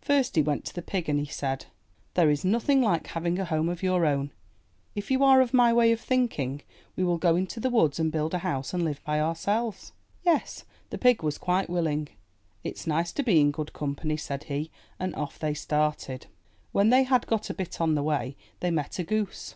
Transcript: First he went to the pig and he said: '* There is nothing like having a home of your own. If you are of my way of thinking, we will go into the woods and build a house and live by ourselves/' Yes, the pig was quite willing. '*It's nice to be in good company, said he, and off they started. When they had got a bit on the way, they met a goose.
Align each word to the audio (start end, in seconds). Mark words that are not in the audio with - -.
First 0.00 0.34
he 0.34 0.42
went 0.42 0.64
to 0.64 0.74
the 0.74 0.82
pig 0.82 1.08
and 1.08 1.20
he 1.20 1.26
said: 1.26 1.66
'* 1.90 2.14
There 2.14 2.30
is 2.30 2.44
nothing 2.44 2.82
like 2.82 3.06
having 3.06 3.38
a 3.38 3.44
home 3.44 3.68
of 3.68 3.80
your 3.80 4.04
own. 4.04 4.32
If 4.96 5.08
you 5.08 5.22
are 5.22 5.40
of 5.40 5.54
my 5.54 5.72
way 5.72 5.92
of 5.92 6.00
thinking, 6.00 6.62
we 6.96 7.04
will 7.04 7.16
go 7.16 7.36
into 7.36 7.60
the 7.60 7.70
woods 7.70 8.00
and 8.00 8.10
build 8.10 8.34
a 8.34 8.38
house 8.38 8.74
and 8.74 8.84
live 8.84 9.00
by 9.04 9.20
ourselves/' 9.20 9.92
Yes, 10.24 10.64
the 10.90 10.98
pig 10.98 11.22
was 11.22 11.38
quite 11.38 11.70
willing. 11.70 12.08
'*It's 12.64 12.88
nice 12.88 13.12
to 13.12 13.22
be 13.22 13.40
in 13.40 13.52
good 13.52 13.72
company, 13.72 14.16
said 14.16 14.42
he, 14.50 14.72
and 14.98 15.14
off 15.14 15.38
they 15.38 15.54
started. 15.54 16.26
When 16.72 16.90
they 16.90 17.04
had 17.04 17.28
got 17.28 17.48
a 17.48 17.54
bit 17.54 17.80
on 17.80 17.94
the 17.94 18.02
way, 18.02 18.34
they 18.58 18.72
met 18.72 18.98
a 18.98 19.04
goose. 19.04 19.54